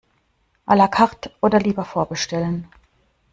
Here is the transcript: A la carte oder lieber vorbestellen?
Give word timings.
A 0.65 0.73
la 0.75 0.87
carte 0.89 1.29
oder 1.41 1.59
lieber 1.59 1.85
vorbestellen? 1.85 2.67